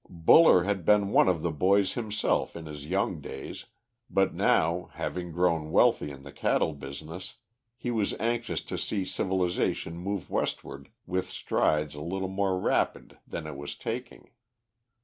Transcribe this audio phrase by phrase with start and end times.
[0.09, 3.67] Buller had been one of the boys himself in his young days,
[4.09, 7.35] but now, having grown wealthy in the cattle business,
[7.77, 13.45] he was anxious to see civilisation move westward with strides a little more rapid than
[13.45, 14.31] it was taking.